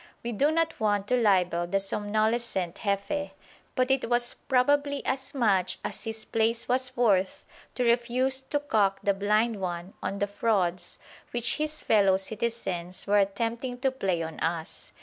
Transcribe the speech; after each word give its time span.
We 0.23 0.31
do 0.31 0.49
not 0.49 0.79
want 0.79 1.05
to 1.09 1.15
libel 1.21 1.67
the 1.67 1.79
somnolescent 1.79 2.79
Jefe, 2.83 3.33
but 3.75 3.91
it 3.91 4.09
was 4.09 4.33
probably 4.33 5.05
as 5.05 5.35
much 5.35 5.77
as 5.85 6.05
his 6.05 6.25
place 6.25 6.67
was 6.67 6.97
worth 6.97 7.45
to 7.75 7.83
refuse 7.83 8.41
to 8.41 8.59
"cock 8.59 9.01
the 9.03 9.13
blind 9.13 9.63
'un" 9.63 9.93
on 10.01 10.17
the 10.17 10.25
frauds 10.25 10.97
which 11.29 11.57
his 11.57 11.83
fellow 11.83 12.17
citizens 12.17 13.05
were 13.05 13.19
attempting 13.19 13.77
to 13.81 13.91
play 13.91 14.23
on 14.23 14.39
us. 14.39 14.91